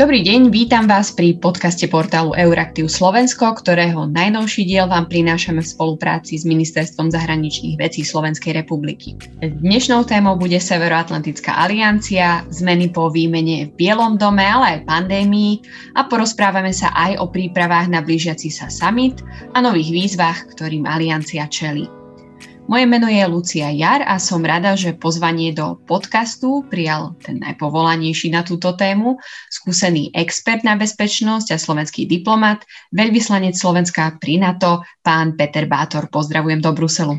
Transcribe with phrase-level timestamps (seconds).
[0.00, 5.68] Dobrý deň, vítam vás pri podcaste portálu Euraktiv Slovensko, ktorého najnovší diel vám prinášame v
[5.76, 9.20] spolupráci s Ministerstvom zahraničných vecí Slovenskej republiky.
[9.44, 16.08] Dnešnou témou bude Severoatlantická aliancia, zmeny po výmene v Bielom dome, ale aj pandémii a
[16.08, 19.20] porozprávame sa aj o prípravách na blížiaci sa summit
[19.52, 21.99] a nových výzvach, ktorým aliancia čelí.
[22.70, 28.30] Moje meno je Lucia Jar a som rada, že pozvanie do podcastu prijal ten najpovolanejší
[28.30, 29.18] na túto tému,
[29.50, 32.62] skúsený expert na bezpečnosť a slovenský diplomat,
[32.94, 36.06] veľvyslanec Slovenska pri NATO, pán Peter Bátor.
[36.14, 37.18] Pozdravujem do Bruselu.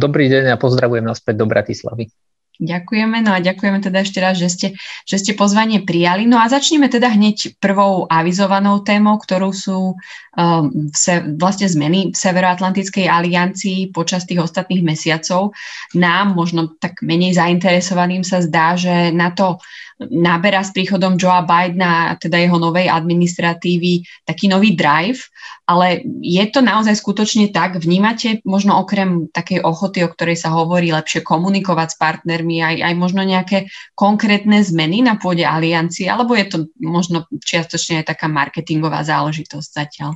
[0.00, 2.08] Dobrý deň a pozdravujem naspäť do Bratislavy.
[2.54, 4.68] Ďakujeme, no a ďakujeme teda ešte raz, že ste,
[5.10, 6.22] že ste pozvanie prijali.
[6.22, 9.98] No a začneme teda hneď prvou avizovanou témou, ktorú sú
[10.38, 15.50] um, se, vlastne zmeny v Severoatlantickej aliancii počas tých ostatných mesiacov.
[15.98, 19.58] Nám, možno tak menej zainteresovaným sa zdá, že na to
[19.98, 25.30] naberá s príchodom Joea Bidena teda jeho novej administratívy taký nový drive,
[25.64, 27.80] ale je to naozaj skutočne tak?
[27.80, 32.94] Vnímate možno okrem takej ochoty, o ktorej sa hovorí, lepšie komunikovať s partnermi, aj, aj
[32.98, 39.00] možno nejaké konkrétne zmeny na pôde aliancie, alebo je to možno čiastočne aj taká marketingová
[39.06, 40.12] záležitosť zatiaľ?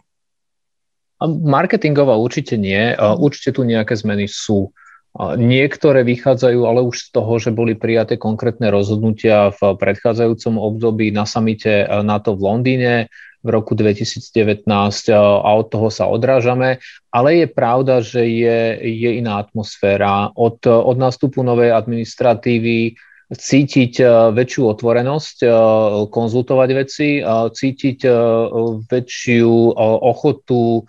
[1.26, 2.94] Marketingová určite nie.
[2.98, 4.70] Určite tu nejaké zmeny sú.
[5.18, 11.26] Niektoré vychádzajú ale už z toho, že boli prijaté konkrétne rozhodnutia v predchádzajúcom období na
[11.26, 12.94] samite eh, NATO v Londýne
[13.48, 16.84] v roku 2019 eh, a od toho sa odrážame.
[17.08, 20.28] Ale je pravda, že je, je iná atmosféra.
[20.36, 23.00] Od, od nástupu novej administratívy
[23.32, 25.36] cítiť eh, väčšiu otvorenosť,
[26.12, 27.98] konzultovať veci, cítiť
[28.84, 29.52] väčšiu
[30.04, 30.84] ochotu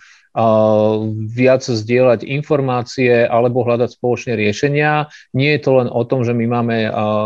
[1.26, 5.10] viac zdieľať informácie alebo hľadať spoločné riešenia.
[5.34, 6.78] Nie je to len o tom, že my máme,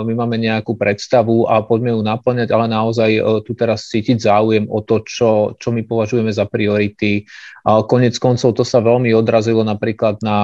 [0.07, 4.65] my máme nejakú predstavu a poďme ju naplňať, ale naozaj e, tu teraz cítiť záujem
[4.71, 7.27] o to, čo, čo my považujeme za priority.
[7.63, 10.39] Konec koncov to sa veľmi odrazilo napríklad na,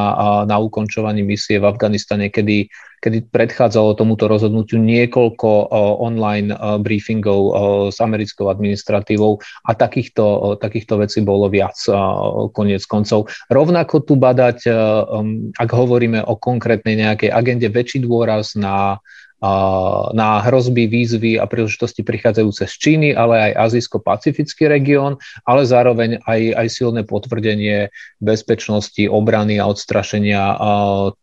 [0.47, 5.71] na ukončovaní misie v Afganistane, kedy kedy predchádzalo tomuto rozhodnutiu niekoľko
[6.03, 6.51] online
[6.83, 7.41] briefingov
[7.89, 11.79] s americkou administratívou a takýchto, takýchto vecí bolo viac
[12.51, 13.31] koniec koncov.
[13.47, 14.67] Rovnako tu badať,
[15.55, 18.99] ak hovoríme o konkrétnej nejakej agende, väčší dôraz na
[20.11, 25.16] na hrozby, výzvy a príležitosti prichádzajúce z Číny, ale aj azijsko-pacifický región,
[25.47, 27.88] ale zároveň aj, aj silné potvrdenie
[28.19, 30.59] bezpečnosti, obrany a odstrašenia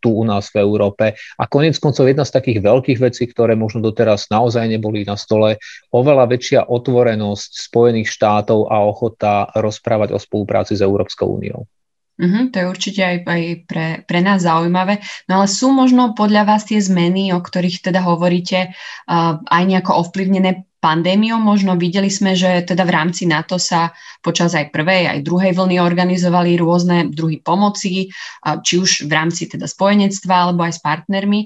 [0.00, 1.12] tu u nás v Európe.
[1.36, 5.60] A konec koncov jedna z takých veľkých vecí, ktoré možno doteraz naozaj neboli na stole,
[5.92, 11.68] oveľa väčšia otvorenosť Spojených štátov a ochota rozprávať o spolupráci s Európskou úniou.
[12.16, 15.04] Uh-huh, to je určite aj, aj pre, pre nás zaujímavé.
[15.28, 20.00] No ale sú možno podľa vás tie zmeny, o ktorých teda hovoríte, uh, aj nejako
[20.00, 21.36] ovplyvnené pandémiou.
[21.36, 23.92] Možno videli sme, že teda v rámci NATO sa
[24.24, 29.44] počas aj prvej, aj druhej vlny organizovali rôzne druhy pomoci, uh, či už v rámci
[29.52, 31.44] teda spojenectva alebo aj s partnermi.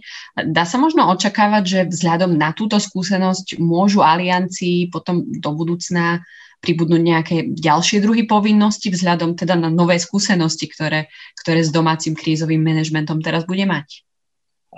[0.55, 6.23] Dá sa možno očakávať, že vzhľadom na túto skúsenosť môžu aliancii potom do budúcna
[6.61, 11.09] pribudnúť nejaké ďalšie druhy povinnosti vzhľadom teda na nové skúsenosti, ktoré,
[11.41, 14.05] ktoré s domácim krízovým manažmentom teraz bude mať?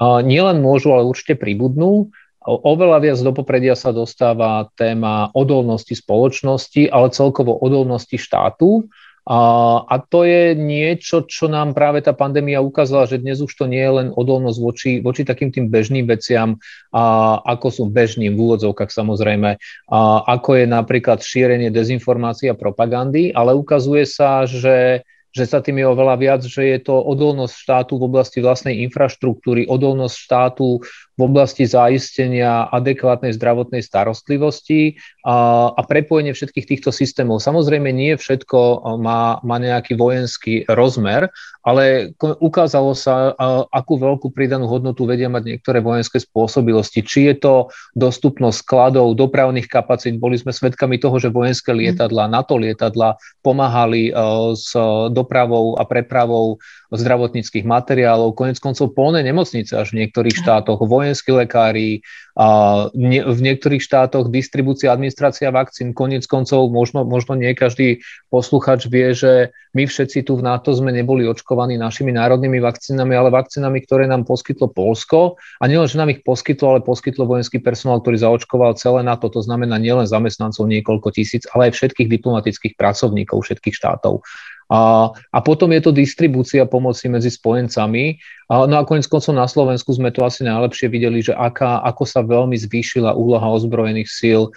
[0.01, 2.09] Nielen môžu, ale určite pribudnú.
[2.43, 8.89] Oveľa viac do popredia sa dostáva téma odolnosti spoločnosti, ale celkovo odolnosti štátu
[9.23, 9.39] a,
[9.87, 13.79] a to je niečo, čo nám práve tá pandémia ukázala, že dnes už to nie
[13.79, 16.59] je len odolnosť voči, voči takým tým bežným veciam,
[16.91, 23.31] a, ako sú bežným v úvodzovkách samozrejme, a, ako je napríklad šírenie dezinformácií a propagandy,
[23.31, 27.97] ale ukazuje sa, že že sa tým je oveľa viac, že je to odolnosť štátu
[27.97, 30.85] v oblasti vlastnej infraštruktúry, odolnosť štátu
[31.17, 37.41] v oblasti zaistenia adekvátnej zdravotnej starostlivosti a, a prepojenie všetkých týchto systémov.
[37.41, 41.33] Samozrejme, nie všetko má, má nejaký vojenský rozmer,
[41.63, 43.39] ale ukázalo sa,
[43.71, 47.07] akú veľkú pridanú hodnotu vedia mať niektoré vojenské spôsobilosti.
[47.07, 47.55] Či je to
[47.95, 50.19] dostupnosť skladov, dopravných kapacít.
[50.19, 51.79] Boli sme svedkami toho, že vojenské mhm.
[51.79, 53.15] lietadla, NATO lietadla
[53.47, 54.13] pomáhali e,
[54.59, 54.75] s
[55.15, 56.59] dopravou a prepravou
[56.93, 64.33] zdravotníckých materiálov, konec koncov polné nemocnice až v niektorých štátoch, vojenskí lekári, v niektorých štátoch
[64.33, 68.01] distribúcia, administrácia vakcín, konec koncov možno, možno nie každý
[68.33, 73.33] posluchač vie, že my všetci tu v NATO sme neboli očkovaní našimi národnými vakcínami, ale
[73.33, 75.41] vakcínami, ktoré nám poskytlo Polsko.
[75.61, 79.29] A nielen, že nám ich poskytlo, ale poskytlo vojenský personál, ktorý zaočkoval celé NATO.
[79.33, 84.25] To znamená nielen zamestnancov niekoľko tisíc, ale aj všetkých diplomatických pracovníkov všetkých štátov.
[84.73, 88.17] A, a potom je to distribúcia pomoci medzi spojencami.
[88.49, 92.09] A, no a konec koncov na Slovensku sme to asi najlepšie videli, že aká, ako
[92.09, 94.49] sa veľmi zvýšila úloha ozbrojených síl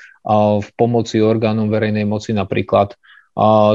[0.64, 2.96] v pomoci orgánom verejnej moci napríklad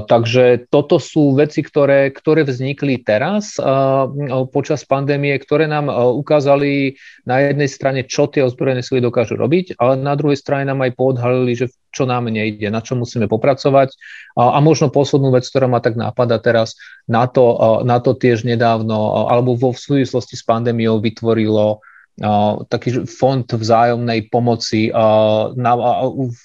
[0.08, 4.08] Takže toto sú veci, ktoré, ktoré vznikli teraz uh,
[4.48, 6.96] počas pandémie, ktoré nám uh, ukázali
[7.28, 10.96] na jednej strane, čo tie ozbrojené sily dokážu robiť, ale na druhej strane nám aj
[10.96, 13.92] poodhalili, že čo nám nejde, na čo musíme popracovať.
[14.40, 17.52] A, a možno poslednú vec, ktorá ma tak nápada teraz, na to,
[17.84, 21.84] na to tiež nedávno, alebo vo súvislosti s pandémiou vytvorilo
[22.68, 24.92] taký fond vzájomnej pomoci
[25.56, 25.72] na,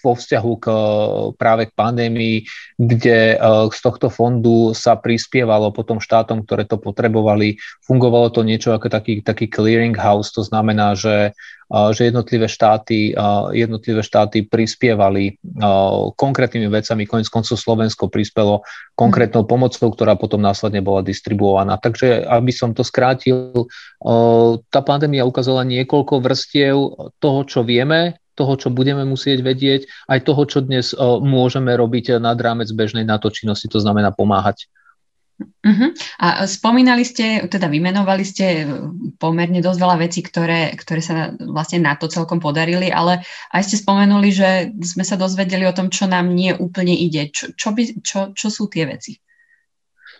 [0.03, 0.65] vo vzťahu k
[1.35, 2.47] práve k pandémii,
[2.79, 3.35] kde
[3.71, 7.59] z tohto fondu sa prispievalo potom štátom, ktoré to potrebovali.
[7.83, 11.35] Fungovalo to niečo ako taký, taký clearing house, to znamená, že
[11.69, 13.17] že jednotlivé štáty,
[13.57, 15.41] jednotlivé štáty prispievali
[16.13, 17.09] konkrétnymi vecami.
[17.09, 18.61] Konec koncov Slovensko prispelo
[18.93, 21.81] konkrétnou pomocou, ktorá potom následne bola distribuovaná.
[21.81, 23.65] Takže aby som to skrátil,
[24.69, 26.77] tá pandémia ukázala niekoľko vrstiev
[27.17, 30.91] toho, čo vieme, toho, čo budeme musieť vedieť, aj toho, čo dnes
[31.23, 34.67] môžeme robiť nad rámec bežnej NATO činnosti, to znamená pomáhať.
[35.41, 35.91] Uh-huh.
[36.23, 38.63] A spomínali ste, teda vymenovali ste
[39.19, 43.19] pomerne dosť veľa vecí, ktoré, ktoré sa vlastne na to celkom podarili, ale
[43.51, 44.49] aj ste spomenuli, že
[44.79, 47.33] sme sa dozvedeli o tom, čo nám nie úplne ide.
[47.35, 49.19] Čo, čo, by, čo, čo sú tie veci?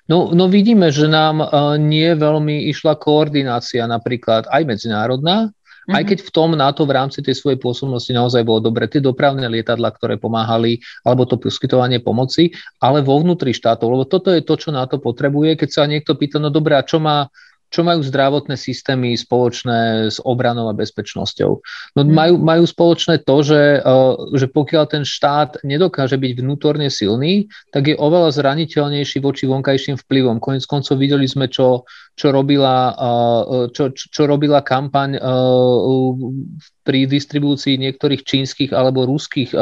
[0.05, 5.49] No, no vidíme, že nám uh, nie veľmi išla koordinácia napríklad aj medzinárodná,
[5.85, 5.95] Mm-hmm.
[5.95, 6.09] Aj mhm.
[6.09, 9.93] keď v tom NATO v rámci tej svojej pôsobnosti naozaj bolo dobre, tie dopravné lietadla,
[9.93, 12.49] ktoré pomáhali, alebo to poskytovanie pomoci,
[12.81, 15.61] ale vo vnútri štátov, lebo toto je to, čo NATO potrebuje.
[15.61, 17.29] Keď sa niekto pýta, no dobré, a čo má
[17.73, 21.51] čo majú zdravotné systémy spoločné s obranou a bezpečnosťou?
[21.97, 22.11] No hmm.
[22.11, 27.89] majú, majú spoločné to, že, uh, že pokiaľ ten štát nedokáže byť vnútorne silný, tak
[27.91, 30.37] je oveľa zraniteľnejší voči vonkajším vplyvom.
[30.37, 37.81] Konec koncov videli sme, čo, čo, robila, uh, čo, čo robila kampaň uh, pri distribúcii
[37.81, 39.57] niektorých čínskych alebo ruských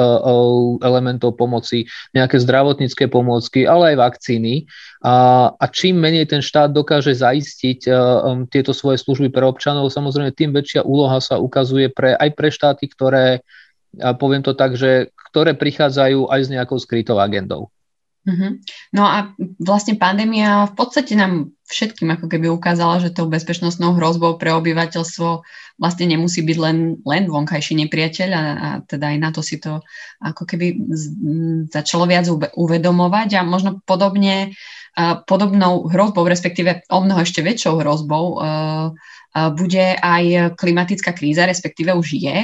[0.84, 4.68] elementov pomoci, nejaké zdravotnícke pomôcky, ale aj vakcíny.
[5.00, 10.36] A, a čím menej ten štát dokáže zaistiť um, tieto svoje služby pre občanov, samozrejme
[10.36, 13.40] tým väčšia úloha sa ukazuje pre, aj pre štáty, ktoré,
[14.20, 17.72] poviem to tak, že ktoré prichádzajú aj s nejakou skrytou agendou.
[18.24, 18.52] Mm-hmm.
[18.96, 24.38] No a vlastne pandémia v podstate nám všetkým ako keby ukázala, že tou bezpečnostnou hrozbou
[24.38, 25.42] pre obyvateľstvo
[25.82, 29.82] vlastne nemusí byť len, len vonkajší nepriateľ a, a teda aj na to si to
[30.22, 30.78] ako keby
[31.74, 34.54] začalo viac uvedomovať a možno podobne,
[34.94, 38.94] a podobnou hrozbou, respektíve o mnoho ešte väčšou hrozbou uh,
[39.34, 42.38] bude aj klimatická kríza, respektíve už je,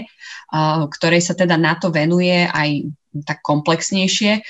[0.90, 2.90] ktorej sa teda NATO venuje aj
[3.26, 4.42] tak komplexnejšie.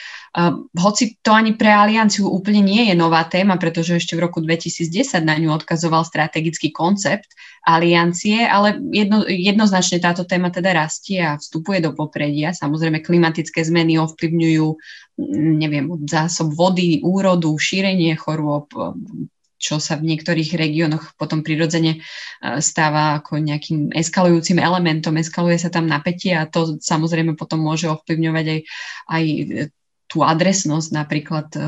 [0.78, 5.26] Hoci to ani pre alianciu úplne nie je nová téma, pretože ešte v roku 2010
[5.26, 7.34] na ňu odkazoval strategický koncept
[7.66, 12.54] aliancie, ale jedno, jednoznačne táto téma teda rastie a vstupuje do popredia.
[12.54, 14.68] Samozrejme, klimatické zmeny ovplyvňujú,
[15.60, 18.70] neviem, zásob vody, úrodu, šírenie chorôb,
[19.60, 25.68] čo sa v niektorých regiónoch potom prirodzene e, stáva ako nejakým eskalujúcim elementom, eskaluje sa
[25.68, 28.60] tam napätie a to samozrejme potom môže ovplyvňovať aj,
[29.12, 29.24] aj
[30.10, 31.62] tú adresnosť napríklad e,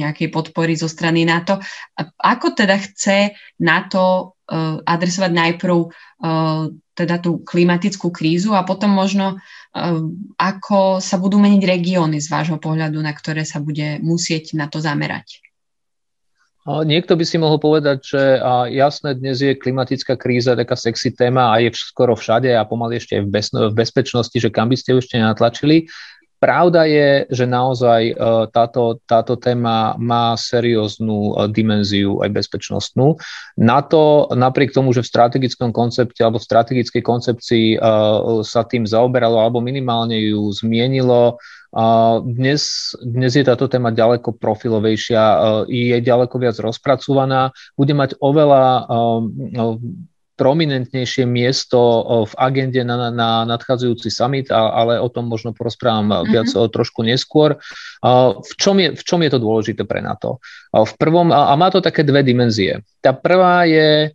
[0.00, 1.60] nejakej podpory zo strany NATO.
[2.18, 4.04] Ako teda chce NATO
[4.48, 5.78] e, adresovať najprv
[6.94, 9.36] teda tú klimatickú krízu a potom možno
[10.40, 14.80] ako sa budú meniť regióny z vášho pohľadu, na ktoré sa bude musieť na to
[14.80, 15.44] zamerať?
[16.64, 18.22] Niekto by si mohol povedať, že
[18.72, 23.20] jasné, dnes je klimatická kríza taká sexy téma a je skoro všade a pomaly ešte
[23.20, 23.22] aj
[23.68, 25.84] v bezpečnosti, že kam by ste ešte natlačili.
[26.44, 28.14] Pravda je, že naozaj e,
[28.52, 33.16] táto, táto téma má serióznu e, dimenziu aj bezpečnostnú.
[33.56, 37.78] Na to, napriek tomu, že v strategickom koncepte alebo v strategickej koncepcii e,
[38.44, 41.40] sa tým zaoberalo alebo minimálne ju zmienilo,
[42.22, 45.22] dnes, dnes je táto téma ďaleko profilovejšia,
[45.66, 48.86] je ďaleko viac rozpracovaná, bude mať oveľa
[50.34, 51.78] prominentnejšie miesto
[52.26, 56.30] v agende na, na nadchádzajúci summit, ale o tom možno porozprávam mm-hmm.
[56.30, 57.54] viac trošku neskôr.
[58.38, 60.42] V čom, je, v čom je to dôležité pre NATO?
[60.74, 62.82] V prvom, a má to také dve dimenzie.
[62.98, 64.10] Tá prvá je,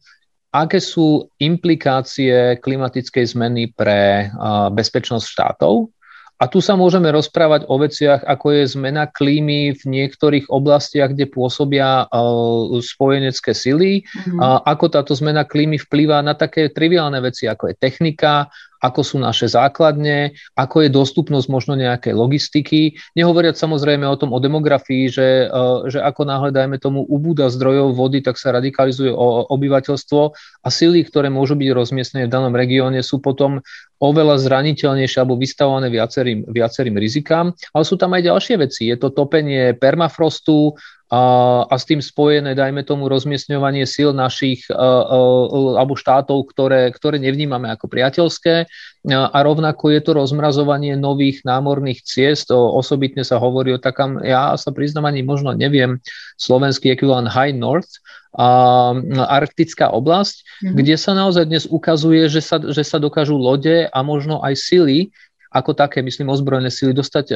[0.51, 4.27] aké sú implikácie klimatickej zmeny pre
[4.75, 5.91] bezpečnosť štátov
[6.39, 11.27] a tu sa môžeme rozprávať o veciach, ako je zmena klímy v niektorých oblastiach, kde
[11.27, 14.39] pôsobia uh, spojenecké sily, mm-hmm.
[14.63, 18.48] ako táto zmena klímy vplýva na také triviálne veci, ako je technika,
[18.79, 22.95] ako sú naše základne, ako je dostupnosť možno nejakej logistiky.
[23.15, 27.95] Nehovoriac samozrejme o tom o demografii, že, e, že ako náhle, dajme tomu, ubúda zdrojov
[27.95, 29.12] vody, tak sa radikalizuje
[29.51, 30.21] obyvateľstvo
[30.63, 33.59] a sily, ktoré môžu byť rozmiestnené v danom regióne, sú potom
[34.00, 37.51] oveľa zraniteľnejšie alebo vystavované viacerým, viacerým rizikám.
[37.75, 38.88] Ale sú tam aj ďalšie veci.
[38.88, 40.79] Je to topenie permafrostu,
[41.10, 41.22] a,
[41.66, 45.18] a s tým spojené, dajme tomu, rozmiestňovanie síl našich a, a,
[45.82, 48.70] alebo štátov, ktoré, ktoré nevnímame ako priateľské
[49.10, 54.54] a rovnako je to rozmrazovanie nových námorných ciest, o, osobitne sa hovorí o takom, ja
[54.54, 55.98] sa priznám ani možno neviem,
[56.38, 57.98] slovenský ekvivalent High North,
[58.38, 58.94] a,
[59.34, 60.75] arktická oblasť, mm-hmm.
[60.78, 65.10] kde sa naozaj dnes ukazuje, že sa, že sa dokážu lode a možno aj sily
[65.50, 67.36] ako také, myslím, ozbrojené sily dostať e,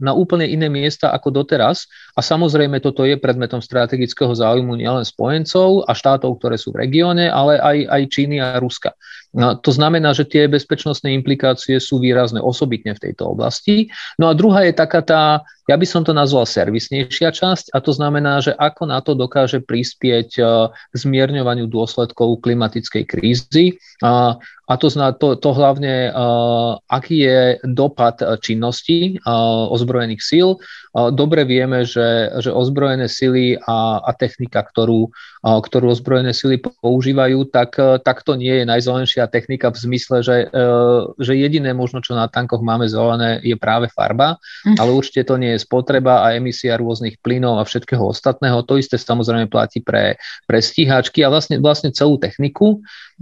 [0.00, 1.84] na úplne iné miesta ako doteraz.
[2.16, 7.28] A samozrejme, toto je predmetom strategického záujmu nielen spojencov a štátov, ktoré sú v regióne,
[7.28, 8.96] ale aj, aj Číny a Ruska.
[9.32, 13.88] No, to znamená, že tie bezpečnostné implikácie sú výrazné osobitne v tejto oblasti.
[14.20, 17.96] No a druhá je taká tá, ja by som to nazval servisnejšia časť a to
[17.96, 23.80] znamená, že ako na to dokáže prispieť e, k zmierňovaniu dôsledkov klimatickej krízy.
[24.04, 24.36] A,
[24.68, 30.56] a to, zná, to, to hlavne, uh, aký je dopad činnosti uh, ozbrojených síl.
[30.92, 35.12] Dobre vieme, že, že ozbrojené sily a, a technika, ktorú,
[35.42, 40.46] ktorú ozbrojené sily používajú, tak, uh, tak to nie je najzelenšia technika v zmysle, že,
[40.54, 44.78] uh, že jediné možno, čo na tankoch máme zelené, je práve farba, mm.
[44.78, 48.62] ale určite to nie je spotreba a emisia rôznych plynov a všetkého ostatného.
[48.62, 50.14] To isté samozrejme platí pre,
[50.46, 52.78] pre stíhačky a vlastne, vlastne celú techniku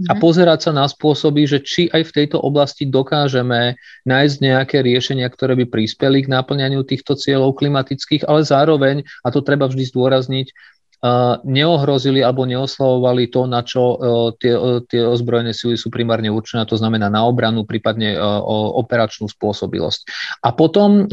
[0.09, 0.21] a mhm.
[0.21, 5.53] pozerať sa na spôsoby, že či aj v tejto oblasti dokážeme nájsť nejaké riešenia, ktoré
[5.61, 10.47] by prispeli k náplňaniu týchto cieľov klimatických, ale zároveň, a to treba vždy zdôrazniť,
[11.41, 13.97] neohrozili alebo neoslavovali to, na čo
[14.37, 14.53] tie,
[14.85, 20.05] tie ozbrojené sily sú primárne určené, to znamená na obranu, prípadne o operačnú spôsobilosť.
[20.45, 21.09] A potom,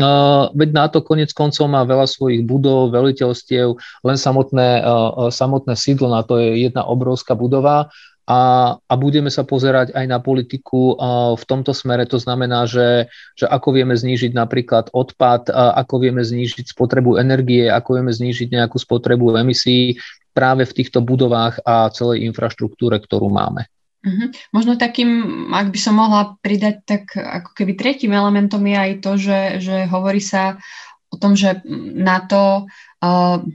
[0.53, 4.85] veď NATO konec koncov má veľa svojich budov, veliteľstiev, len samotné,
[5.33, 7.89] samotné sídlo na to je jedna obrovská budova
[8.29, 10.93] a, a budeme sa pozerať aj na politiku
[11.33, 12.05] v tomto smere.
[12.13, 17.97] To znamená, že, že ako vieme znížiť napríklad odpad, ako vieme znížiť spotrebu energie, ako
[17.97, 19.97] vieme znížiť nejakú spotrebu emisí
[20.37, 23.65] práve v týchto budovách a celej infraštruktúre, ktorú máme.
[23.99, 24.31] Uh-huh.
[24.55, 25.11] Možno takým,
[25.51, 29.77] ak by som mohla pridať, tak ako keby tretím elementom je aj to, že, že
[29.91, 30.61] hovorí sa
[31.09, 31.65] o tom, že
[31.97, 32.69] na to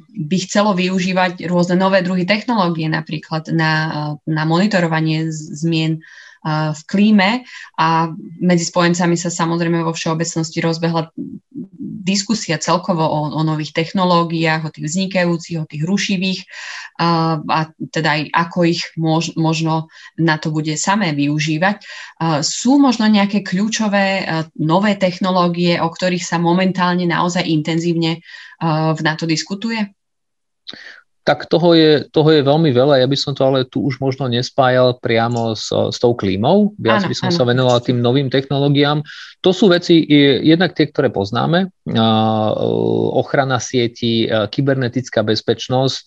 [0.09, 3.73] by chcelo využívať rôzne nové druhy technológie, napríklad na,
[4.23, 5.99] na monitorovanie zmien
[6.47, 7.47] v klíme.
[7.79, 8.11] A
[8.43, 11.11] medzi spojencami sa samozrejme vo všeobecnosti rozbehla
[12.03, 16.39] diskusia celkovo o, o nových technológiách, o tých vznikajúcich, o tých rušivých
[16.99, 19.87] a, a teda aj ako ich mož, možno
[20.19, 21.79] na to bude samé využívať.
[22.19, 24.27] A sú možno nejaké kľúčové
[24.59, 28.19] nové technológie, o ktorých sa momentálne naozaj intenzívne
[28.63, 29.95] v NATO diskutuje?
[31.23, 32.99] Tak toho je, toho je veľmi veľa.
[32.99, 36.75] Ja by som to ale tu už možno nespájal priamo s, s tou klímou.
[36.75, 37.37] Viac by som áno.
[37.39, 38.99] sa venoval tým novým technológiám.
[39.43, 40.03] To sú veci,
[40.43, 41.71] jednak tie, ktoré poznáme.
[43.15, 46.05] Ochrana sieti, kybernetická bezpečnosť,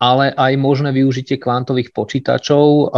[0.00, 2.92] ale aj možné využitie kvantových počítačov,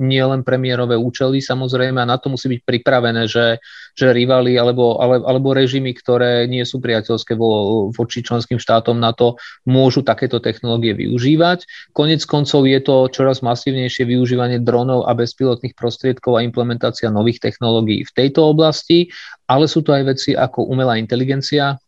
[0.00, 3.60] nie len premiérové účely samozrejme a na to musí byť pripravené, že,
[3.92, 9.12] že rivali alebo, ale, alebo režimy, ktoré nie sú priateľské vo, voči členským štátom na
[9.12, 9.36] to,
[9.68, 11.66] môžu takéto technológie využívať.
[11.90, 18.06] Konec koncov je to čoraz masívnejšie využívanie dronov a bezpilotných prostriedkov a implementácia nových technológií
[18.06, 19.10] v tejto oblasti,
[19.50, 21.80] ale sú to aj veci ako umelá inteligencia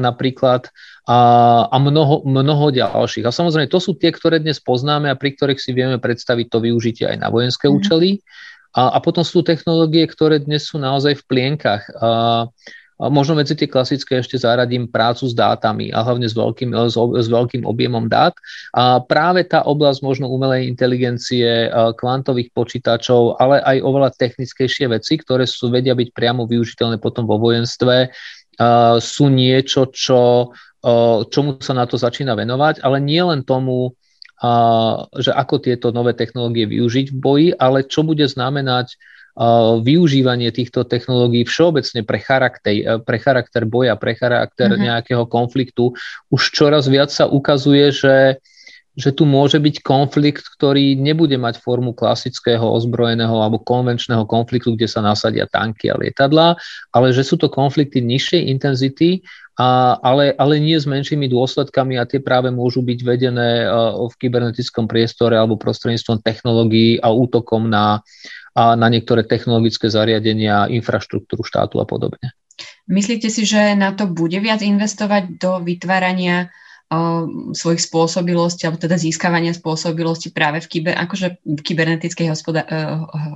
[0.00, 0.72] napríklad,
[1.02, 1.18] a,
[1.66, 3.26] a mnoho, mnoho ďalších.
[3.26, 6.58] A samozrejme, to sú tie, ktoré dnes poznáme a pri ktorých si vieme predstaviť to
[6.62, 7.74] využitie aj na vojenské mm.
[7.74, 8.10] účely.
[8.72, 11.82] A, a potom sú technológie, ktoré dnes sú naozaj v plienkach.
[11.98, 12.08] A
[13.10, 17.66] možno medzi tie klasické ešte zaradím prácu s dátami a hlavne s veľkým, s, veľkým
[17.66, 18.36] objemom dát.
[18.76, 21.66] A práve tá oblasť možno umelej inteligencie,
[21.98, 27.40] kvantových počítačov, ale aj oveľa technickejšie veci, ktoré sú vedia byť priamo využiteľné potom vo
[27.42, 28.12] vojenstve,
[29.00, 30.52] sú niečo, čo
[31.30, 33.94] čomu sa na to začína venovať, ale nie len tomu,
[35.16, 38.98] že ako tieto nové technológie využiť v boji, ale čo bude znamenať
[39.80, 44.84] využívanie týchto technológií všeobecne pre charakter, pre charakter boja, pre charakter mm-hmm.
[44.84, 45.96] nejakého konfliktu.
[46.28, 48.42] Už čoraz viac sa ukazuje, že
[48.92, 54.84] že tu môže byť konflikt, ktorý nebude mať formu klasického ozbrojeného alebo konvenčného konfliktu, kde
[54.84, 56.60] sa nasadia tanky a lietadlá,
[56.92, 62.08] ale že sú to konflikty nižšej intenzity a, ale, ale nie s menšími dôsledkami a
[62.08, 63.68] tie práve môžu byť vedené
[64.08, 68.00] v kybernetickom priestore alebo prostredníctvom technológií a útokom na,
[68.56, 72.32] a na niektoré technologické zariadenia, infraštruktúru štátu a podobne.
[72.88, 76.48] Myslíte si, že na to bude viac investovať do vytvárania
[77.56, 82.68] svojich spôsobilostí, alebo teda získavania spôsobilosti práve v, kyber, akože v kybernetickej, hospoda-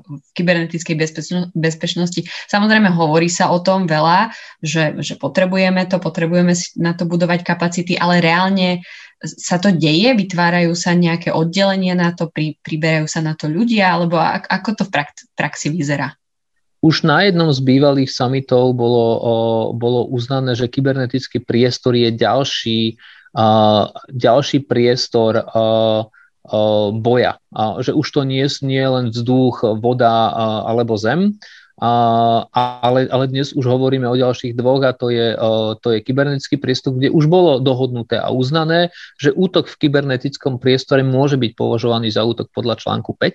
[0.04, 2.20] v kybernetickej bezpečno- bezpečnosti.
[2.52, 7.96] Samozrejme, hovorí sa o tom veľa, že, že potrebujeme to, potrebujeme na to budovať kapacity,
[7.96, 8.84] ale reálne
[9.24, 13.96] sa to deje, vytvárajú sa nejaké oddelenia na to, pri, priberajú sa na to ľudia,
[13.96, 14.92] alebo ako to v
[15.32, 16.12] praxi vyzerá?
[16.84, 23.00] Už na jednom z bývalých summitov bolo, bolo uznané, že kybernetický priestor je ďalší
[24.08, 25.44] ďalší priestor
[26.96, 27.32] boja.
[27.56, 30.32] Že už to nie je len vzduch, voda
[30.64, 31.36] alebo zem,
[31.76, 35.36] ale, ale dnes už hovoríme o ďalších dvoch a to je,
[35.84, 38.88] to je kybernetický priestor, kde už bolo dohodnuté a uznané,
[39.20, 43.34] že útok v kybernetickom priestore môže byť považovaný za útok podľa článku 5 a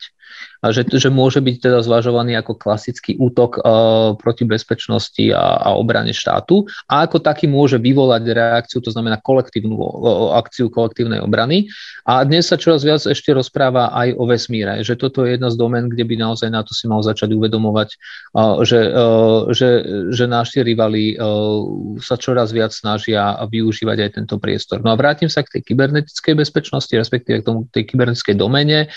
[0.69, 6.13] že, že môže byť teda zvažovaný ako klasický útok uh, proti bezpečnosti a, a obrane
[6.13, 11.65] štátu a ako taký môže vyvolať reakciu, to znamená kolektívnu uh, akciu kolektívnej obrany.
[12.05, 15.57] A dnes sa čoraz viac ešte rozpráva aj o vesmíre, že toto je jedna z
[15.57, 17.89] domen, kde by naozaj na to si mal začať uvedomovať,
[18.37, 19.69] uh, že, uh, že,
[20.13, 24.85] že naši rivali uh, sa čoraz viac snažia využívať aj tento priestor.
[24.85, 28.93] No a vrátim sa k tej kybernetickej bezpečnosti, respektíve k tomu tej kybernetickej domene.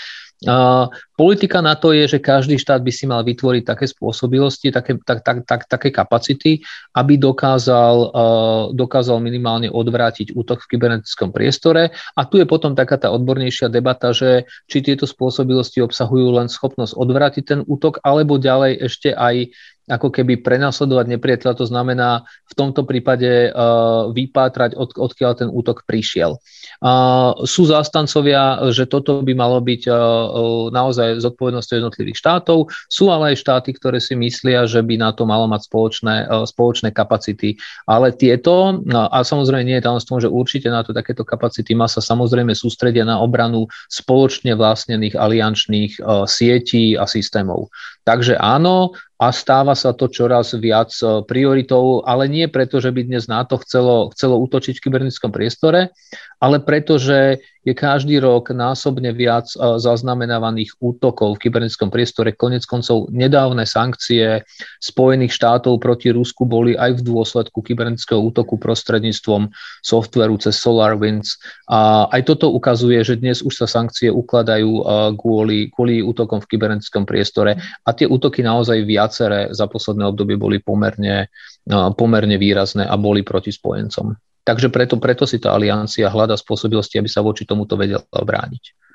[1.15, 5.23] Politika na to je, že každý štát by si mal vytvoriť také spôsobilosti, také, tak,
[5.23, 6.59] tak, tak, také kapacity,
[6.91, 8.11] aby dokázal,
[8.75, 11.95] dokázal minimálne odvrátiť útok v kybernetickom priestore.
[12.19, 16.99] A tu je potom taká tá odbornejšia debata, že či tieto spôsobilosti obsahujú len schopnosť
[16.99, 22.89] odvrátiť ten útok, alebo ďalej ešte aj ako keby prenasledovať nepriateľa, to znamená v tomto
[22.89, 26.41] prípade uh, vypátrať, od, odkiaľ ten útok prišiel.
[26.81, 29.95] Uh, sú zástancovia, že toto by malo byť uh,
[30.73, 35.29] naozaj zodpovednosťou jednotlivých štátov, sú ale aj štáty, ktoré si myslia, že by na to
[35.29, 37.53] malo mať spoločné, uh, spoločné kapacity.
[37.85, 41.73] Ale tieto, uh, a samozrejme nie je tam tom, že určite na to takéto kapacity
[41.73, 47.69] má sa samozrejme sústredia na obranu spoločne vlastnených aliančných uh, sietí a systémov.
[48.05, 53.01] Takže áno, a stáva sa to čoraz viac e, prioritou, ale nie preto, že by
[53.01, 55.89] dnes NATO chcelo, chcelo útočiť v kybernetickom priestore,
[56.45, 62.37] ale preto, že je každý rok násobne viac e, zaznamenávaných útokov v kybernetickom priestore.
[62.37, 64.45] Konec koncov nedávne sankcie
[64.77, 69.49] Spojených štátov proti Rusku boli aj v dôsledku kybernetického útoku prostredníctvom
[69.81, 71.41] softveru cez SolarWinds.
[71.65, 74.81] A aj toto ukazuje, že dnes už sa sankcie ukladajú e,
[75.17, 80.35] kvôli, kvôli útokom v kybernetickom priestore a tie útoky naozaj viac viaceré za posledné obdobie
[80.35, 81.29] boli pomerne,
[81.95, 84.11] pomerne výrazné a boli proti spojencom.
[84.45, 88.85] Takže preto, preto si tá aliancia hľada spôsobilosti, aby sa voči tomuto vedela brániť.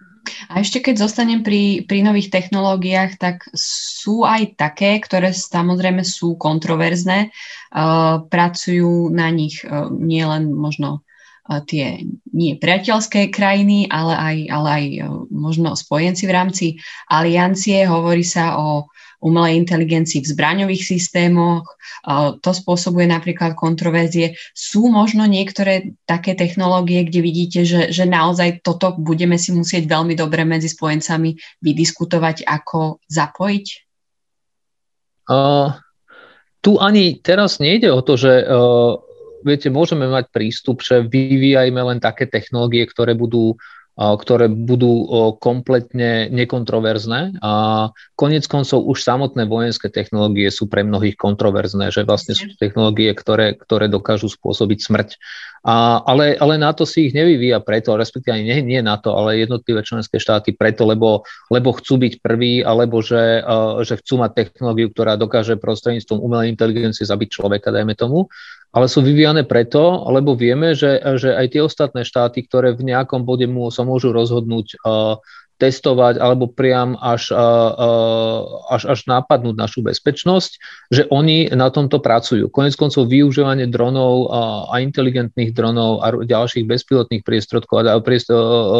[0.52, 6.36] A ešte keď zostanem pri, pri nových technológiách, tak sú aj také, ktoré samozrejme sú
[6.36, 11.00] kontroverzné, uh, pracujú na nich uh, nielen možno
[11.48, 14.84] uh, tie nie priateľské krajiny, ale aj, ale aj
[15.32, 16.66] možno spojenci v rámci
[17.08, 17.88] aliancie.
[17.88, 21.68] Hovorí sa o umelej inteligencii v zbraňových systémoch.
[22.40, 24.35] To spôsobuje napríklad kontroverzie.
[24.56, 30.16] Sú možno niektoré také technológie, kde vidíte, že, že naozaj toto budeme si musieť veľmi
[30.16, 33.66] dobre medzi spojencami vydiskutovať, ako zapojiť?
[35.30, 35.78] Uh,
[36.64, 38.98] tu ani teraz nejde o to, že uh,
[39.44, 43.56] viete, môžeme mať prístup, že vyvíjajme len také technológie, ktoré budú
[44.00, 45.04] ktoré budú
[45.36, 47.36] kompletne nekontroverzné.
[47.44, 47.52] A
[48.16, 53.60] konec koncov už samotné vojenské technológie sú pre mnohých kontroverzné, že vlastne sú technológie, ktoré,
[53.60, 55.08] ktoré dokážu spôsobiť smrť.
[55.61, 59.85] A, ale, ale NATO si ich nevyvíja preto, respektíve ani nie, nie NATO, ale jednotlivé
[59.85, 64.88] členské štáty preto, lebo, lebo chcú byť prví, alebo že, uh, že chcú mať technológiu,
[64.88, 68.33] ktorá dokáže prostredníctvom umelej inteligencie zabiť človeka, dajme tomu,
[68.73, 73.29] ale sú vyvíjane preto, lebo vieme, že, že aj tie ostatné štáty, ktoré v nejakom
[73.29, 75.20] bode mu sa môžu rozhodnúť uh,
[75.61, 77.37] testovať alebo priam až,
[78.73, 80.51] až, až nápadnúť našu bezpečnosť,
[80.88, 82.49] že oni na tomto pracujú.
[82.49, 84.33] Konec koncov využívanie dronov
[84.73, 88.01] a inteligentných dronov a ďalších bezpilotných priestrotkov a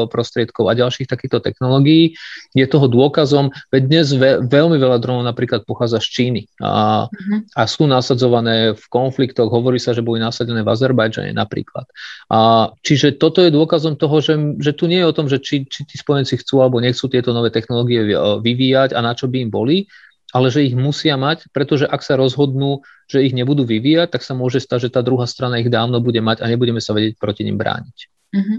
[0.09, 2.17] prostriedkov a ďalších takýchto technológií
[2.57, 4.07] je toho dôkazom, veď dnes
[4.49, 7.39] veľmi veľa dronov napríklad pochádza z Číny a, uh-huh.
[7.55, 11.85] a sú nasadzované v konfliktoch, hovorí sa, že boli nasadené v Azerbajdžane napríklad.
[12.33, 15.69] A, čiže toto je dôkazom toho, že, že tu nie je o tom, že či,
[15.69, 19.51] či tí spojenci chcú alebo nechcú tieto nové technológie vyvíjať a na čo by im
[19.51, 19.91] boli,
[20.31, 24.39] ale že ich musia mať, pretože ak sa rozhodnú, že ich nebudú vyvíjať, tak sa
[24.39, 27.43] môže stať, že tá druhá strana ich dávno bude mať a nebudeme sa vedieť proti
[27.43, 27.99] nim brániť.
[28.31, 28.59] Mm-hmm.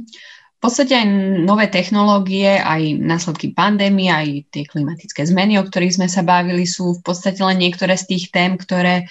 [0.62, 1.10] Podstate aj
[1.42, 6.94] nové technológie, aj následky pandémie, aj tie klimatické zmeny, o ktorých sme sa bavili, sú
[6.96, 9.10] v podstate len niektoré z tých tém, ktoré,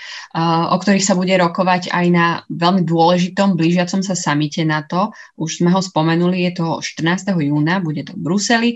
[0.71, 5.11] o ktorých sa bude rokovať aj na veľmi dôležitom blížiacom sa samite NATO.
[5.43, 7.35] Už sme ho spomenuli, je to 14.
[7.35, 8.71] júna, bude to v Bruseli.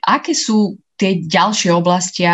[0.00, 2.24] Aké sú tie ďalšie oblasti,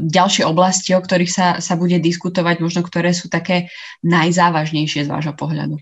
[0.00, 3.68] ďalšie oblasti, o ktorých sa, sa bude diskutovať, možno ktoré sú také
[4.00, 5.76] najzávažnejšie z vášho pohľadu?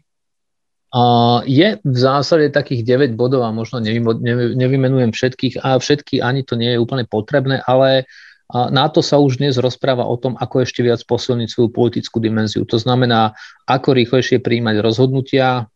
[1.45, 6.73] Je v zásade takých 9 bodov a možno nevymenujem všetkých a všetky ani to nie
[6.73, 8.09] je úplne potrebné, ale
[8.47, 12.63] na to sa už dnes rozpráva o tom, ako ešte viac posilniť svoju politickú dimenziu.
[12.71, 13.35] To znamená,
[13.67, 15.67] ako rýchlejšie príjmať rozhodnutia,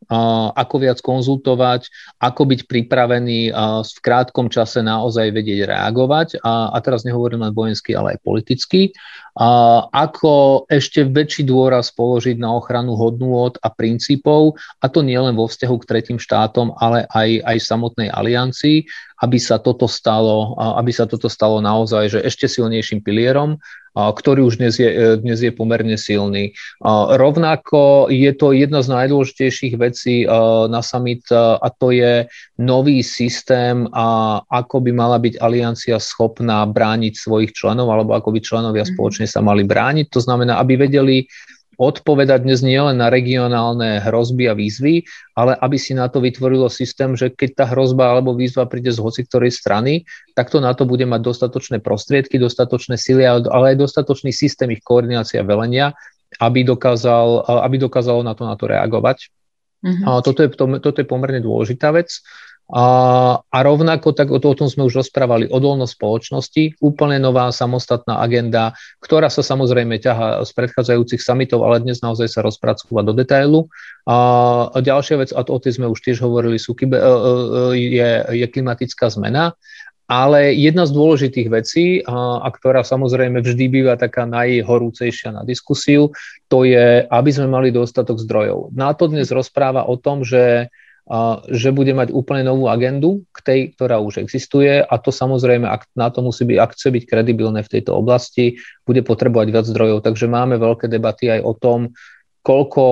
[0.55, 1.91] ako viac konzultovať,
[2.23, 3.51] ako byť pripravený
[3.83, 6.47] v krátkom čase naozaj vedieť reagovať.
[6.47, 8.95] A, a teraz nehovorím len vojensky, ale aj politicky.
[9.39, 9.49] A
[9.91, 15.47] ako ešte väčší dôraz položiť na ochranu hodnôt a princípov, a to nie len vo
[15.47, 18.91] vzťahu k tretím štátom, ale aj, aj samotnej aliancii,
[19.21, 23.61] aby sa toto stalo, aby sa toto stalo naozaj že ešte silnejším pilierom,
[23.95, 26.55] ktorý už dnes je, e, dnes je pomerne silný.
[26.85, 30.25] Rovnako je to jedna z najdôležitejších vecí
[30.71, 32.27] na summit a to je
[32.59, 33.91] nový systém,
[34.47, 38.91] ako by mala byť aliancia schopná brániť svojich členov alebo ako by členovia mhm.
[38.95, 40.07] spoločne sa mali brániť.
[40.15, 41.27] To znamená, aby vedeli,
[41.81, 47.17] odpovedať dnes nielen na regionálne hrozby a výzvy, ale aby si na to vytvorilo systém,
[47.17, 50.05] že keď tá hrozba alebo výzva príde z hoci ktorej strany,
[50.37, 54.85] tak to na to bude mať dostatočné prostriedky, dostatočné sily, ale aj dostatočný systém ich
[54.85, 55.97] koordinácia velenia,
[56.37, 59.33] aby, dokázal, aby dokázalo na to, na to reagovať.
[59.81, 60.05] Mm-hmm.
[60.05, 62.21] A toto, je, to, toto je pomerne dôležitá vec.
[62.71, 62.87] A,
[63.43, 68.23] a rovnako, tak o, to, o tom sme už rozprávali, odolnosť spoločnosti, úplne nová samostatná
[68.23, 73.67] agenda, ktorá sa samozrejme ťaha z predchádzajúcich samitov, ale dnes naozaj sa rozpracúva do detailu.
[74.07, 76.99] A, a ďalšia vec, a to, o tej sme už tiež hovorili, sú, e, e,
[77.99, 79.59] je, je klimatická zmena.
[80.11, 86.11] Ale jedna z dôležitých vecí, a, a ktorá samozrejme vždy býva taká najhorúcejšia na diskusiu,
[86.47, 88.75] to je, aby sme mali dostatok zdrojov.
[88.75, 90.71] NATO dnes rozpráva o tom, že
[91.51, 95.91] že bude mať úplne novú agendu k tej, ktorá už existuje a to samozrejme, ak
[95.99, 100.07] na to musí byť, ak chce byť kredibilné v tejto oblasti, bude potrebovať viac zdrojov.
[100.07, 101.81] Takže máme veľké debaty aj o tom,
[102.41, 102.83] koľko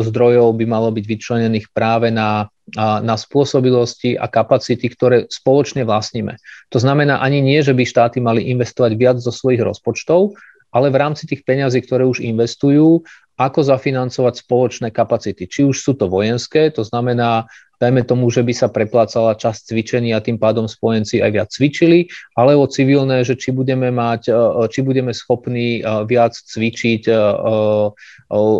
[0.00, 2.48] zdrojov by malo byť vyčlenených práve na,
[2.78, 6.40] na spôsobilosti a kapacity, ktoré spoločne vlastníme.
[6.72, 10.32] To znamená ani nie, že by štáty mali investovať viac zo svojich rozpočtov,
[10.74, 15.46] ale v rámci tých peňazí, ktoré už investujú, ako zafinancovať spoločné kapacity.
[15.50, 17.50] Či už sú to vojenské, to znamená,
[17.82, 22.06] dajme tomu, že by sa preplácala časť cvičení a tým pádom spojenci aj viac cvičili,
[22.38, 27.10] ale o civilné, že či budeme mať, e, e, či budeme schopní e, viac cvičiť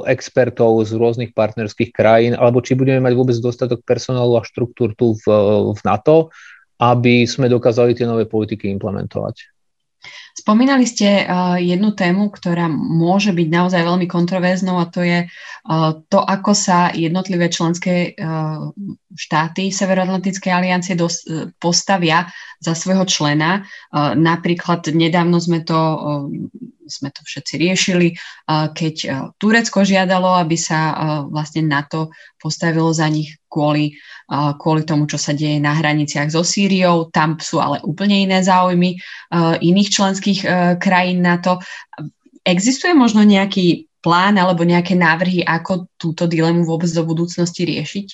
[0.04, 5.14] expertov z rôznych partnerských krajín, alebo či budeme mať vôbec dostatok personálu a štruktúr tu
[5.22, 5.24] v,
[5.70, 6.34] v NATO,
[6.82, 9.53] aby sme dokázali tie nové politiky implementovať.
[10.34, 15.90] Spomínali ste uh, jednu tému, ktorá môže byť naozaj veľmi kontroverznou a to je uh,
[16.10, 18.68] to, ako sa jednotlivé členské uh,
[19.14, 20.98] štáty Severoatlantickej aliancie
[21.62, 22.26] postavia
[22.58, 23.62] za svojho člena.
[23.94, 25.78] Napríklad nedávno sme to
[26.84, 28.08] sme to všetci riešili,
[28.48, 28.94] keď
[29.38, 30.80] Turecko žiadalo, aby sa
[31.30, 32.10] vlastne NATO
[32.42, 33.94] postavilo za nich kvôli,
[34.58, 37.14] kvôli tomu, čo sa deje na hraniciach so Sýriou.
[37.14, 38.98] Tam sú ale úplne iné záujmy
[39.62, 40.40] iných členských
[40.82, 41.62] krajín NATO.
[42.42, 48.08] Existuje možno nejaký plán alebo nejaké návrhy, ako túto dilemu vôbec do budúcnosti riešiť?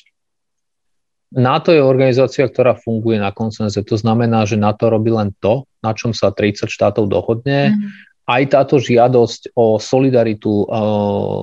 [1.30, 3.80] NATO je organizácia, ktorá funguje na konsenze.
[3.86, 7.72] To znamená, že NATO robí len to, na čom sa 30 štátov dohodne.
[7.72, 10.62] Mm aj táto žiadosť o solidaritu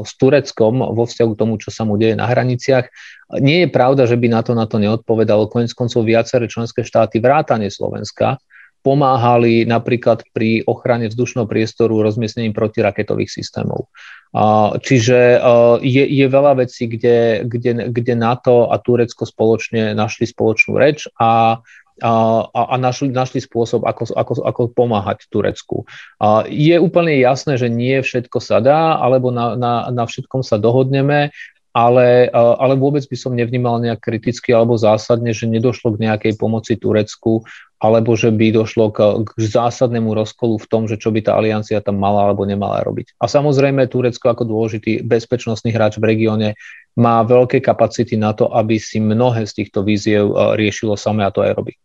[0.07, 2.87] s Tureckom vo vzťahu k tomu, čo sa mu deje na hraniciach,
[3.43, 5.51] nie je pravda, že by na to na to neodpovedalo.
[5.51, 8.39] Konec koncov viaceré členské štáty, vrátane Slovenska,
[8.87, 13.91] pomáhali napríklad pri ochrane vzdušného priestoru rozmiestnením protiraketových systémov.
[14.79, 15.43] Čiže
[15.83, 21.59] je, je veľa vecí, kde, kde, kde NATO a Turecko spoločne našli spoločnú reč a
[22.01, 25.89] a, a našli, našli spôsob, ako, ako, ako pomáhať Turecku.
[26.21, 30.61] A je úplne jasné, že nie všetko sa dá, alebo na, na, na všetkom sa
[30.61, 31.33] dohodneme,
[31.77, 36.73] ale, ale vôbec by som nevnímal nejak kriticky alebo zásadne, že nedošlo k nejakej pomoci
[36.73, 37.45] Turecku,
[37.77, 41.77] alebo že by došlo k, k zásadnému rozkolu v tom, že čo by tá aliancia
[41.77, 43.21] tam mala alebo nemala robiť.
[43.21, 46.57] A samozrejme Turecko ako dôležitý bezpečnostný hráč v regióne
[46.97, 51.45] má veľké kapacity na to, aby si mnohé z týchto víziev riešilo samé a to
[51.45, 51.77] aj robí.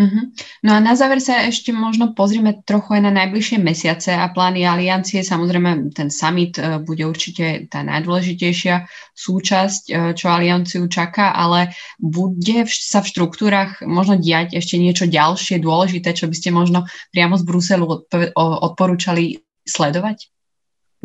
[0.00, 0.32] Uh-huh.
[0.64, 4.64] No a na záver sa ešte možno pozrieme trochu aj na najbližšie mesiace a plány
[4.64, 5.20] aliancie.
[5.20, 12.64] Samozrejme, ten summit uh, bude určite tá najdôležitejšia súčasť, uh, čo alianciu čaká, ale bude
[12.72, 17.44] sa v štruktúrach možno diať ešte niečo ďalšie dôležité, čo by ste možno priamo z
[17.44, 20.32] Bruselu odpo- odporúčali sledovať?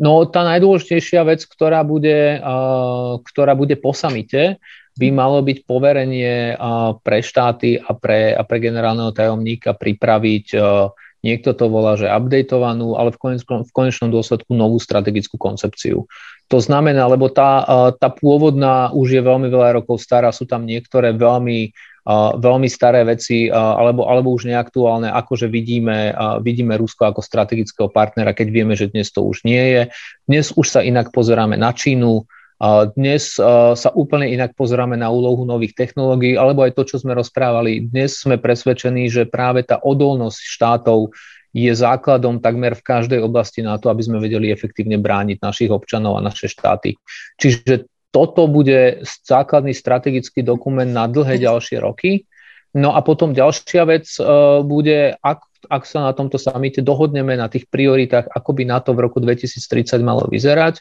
[0.00, 2.36] No tá najdôležitejšia vec, ktorá bude,
[3.24, 4.60] ktorá bude po samite,
[4.96, 6.56] by malo byť poverenie
[7.04, 10.56] pre štáty a pre, a pre generálneho tajomníka pripraviť,
[11.20, 16.08] niekto to volá, že updatovanú, ale v konečnom, v konečnom dôsledku novú strategickú koncepciu.
[16.46, 17.66] To znamená, lebo tá,
[17.98, 21.74] tá pôvodná už je veľmi veľa rokov stará, sú tam niektoré veľmi,
[22.38, 26.14] veľmi staré veci, alebo, alebo už neaktuálne, akože vidíme,
[26.46, 29.82] vidíme Rusko ako strategického partnera, keď vieme, že dnes to už nie je.
[30.30, 32.22] Dnes už sa inak pozeráme na Čínu,
[32.96, 33.36] dnes
[33.76, 37.84] sa úplne inak pozeráme na úlohu nových technológií, alebo aj to, čo sme rozprávali.
[37.84, 41.12] Dnes sme presvedčení, že práve tá odolnosť štátov
[41.56, 46.16] je základom takmer v každej oblasti na to, aby sme vedeli efektívne brániť našich občanov
[46.16, 46.96] a naše štáty.
[47.40, 52.24] Čiže toto bude základný strategický dokument na dlhé ďalšie roky.
[52.76, 54.04] No a potom ďalšia vec
[54.68, 58.92] bude, ak, ak sa na tomto samite dohodneme na tých prioritách, ako by na to
[58.92, 60.80] v roku 2030 malo vyzerať,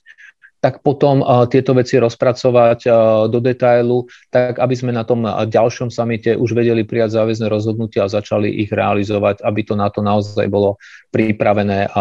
[0.65, 2.93] tak potom uh, tieto veci rozpracovať uh,
[3.30, 8.10] do detailu, tak aby sme na tom ďalšom samite už vedeli prijať záväzne rozhodnutia a
[8.10, 10.82] začali ich realizovať, aby to na to naozaj bolo
[11.13, 11.93] pripravené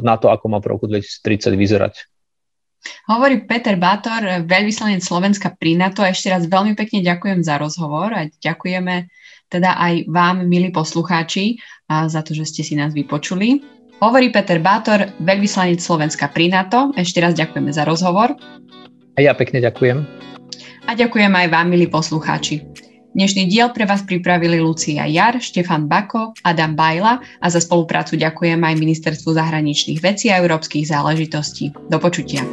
[0.00, 1.94] na to, ako má v roku 2030 vyzerať.
[3.12, 6.00] Hovorí Peter Bátor, veľvyslanec Slovenska pri NATO.
[6.00, 9.10] Ešte raz veľmi pekne ďakujem za rozhovor a ďakujeme
[9.52, 13.77] teda aj vám, milí poslucháči, za to, že ste si nás vypočuli.
[13.98, 16.94] Hovorí Peter Bátor, veľvyslanec Slovenska pri NATO.
[16.94, 18.30] Ešte raz ďakujeme za rozhovor.
[19.14, 20.06] A ja pekne ďakujem.
[20.86, 22.62] A ďakujem aj vám, milí poslucháči.
[23.18, 28.62] Dnešný diel pre vás pripravili Lucia Jar, Štefan Bako, Adam Bajla a za spoluprácu ďakujem
[28.62, 31.74] aj Ministerstvu zahraničných vecí a európskych záležitostí.
[31.90, 32.46] Do počutia.